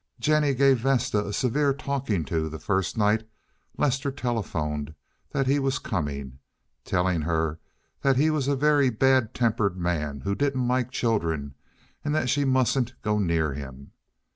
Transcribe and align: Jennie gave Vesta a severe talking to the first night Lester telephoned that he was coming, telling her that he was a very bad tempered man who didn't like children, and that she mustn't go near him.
Jennie 0.19 0.55
gave 0.55 0.79
Vesta 0.79 1.27
a 1.27 1.31
severe 1.31 1.75
talking 1.75 2.25
to 2.25 2.49
the 2.49 2.57
first 2.57 2.97
night 2.97 3.23
Lester 3.77 4.11
telephoned 4.11 4.95
that 5.29 5.45
he 5.45 5.59
was 5.59 5.77
coming, 5.77 6.39
telling 6.83 7.21
her 7.21 7.59
that 8.01 8.17
he 8.17 8.31
was 8.31 8.47
a 8.47 8.55
very 8.55 8.89
bad 8.89 9.35
tempered 9.35 9.77
man 9.77 10.21
who 10.21 10.33
didn't 10.33 10.67
like 10.67 10.89
children, 10.89 11.53
and 12.03 12.15
that 12.15 12.29
she 12.31 12.45
mustn't 12.45 12.99
go 13.03 13.19
near 13.19 13.53
him. 13.53 13.91